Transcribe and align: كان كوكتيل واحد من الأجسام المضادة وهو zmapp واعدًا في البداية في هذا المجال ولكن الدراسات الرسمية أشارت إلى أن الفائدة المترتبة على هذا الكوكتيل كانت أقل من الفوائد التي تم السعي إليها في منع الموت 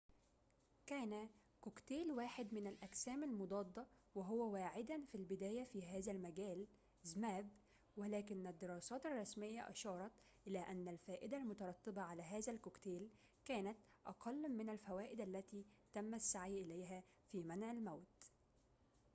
كان 0.85 1.29
كوكتيل 1.61 2.11
واحد 2.11 2.53
من 2.53 2.67
الأجسام 2.67 3.23
المضادة 3.23 3.87
وهو 4.15 4.49
zmapp 4.49 4.53
واعدًا 4.53 5.05
في 5.11 5.15
البداية 5.15 5.63
في 5.63 5.87
هذا 5.87 6.11
المجال 6.11 6.67
ولكن 7.97 8.47
الدراسات 8.47 9.05
الرسمية 9.05 9.69
أشارت 9.71 10.11
إلى 10.47 10.59
أن 10.59 10.87
الفائدة 10.87 11.37
المترتبة 11.37 12.01
على 12.01 12.21
هذا 12.21 12.51
الكوكتيل 12.53 13.09
كانت 13.45 13.77
أقل 14.07 14.51
من 14.57 14.69
الفوائد 14.69 15.21
التي 15.21 15.65
تم 15.93 16.13
السعي 16.13 16.57
إليها 16.61 17.03
في 17.31 17.43
منع 17.43 17.71
الموت 17.71 18.31